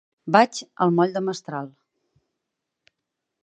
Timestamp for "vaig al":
0.35-0.93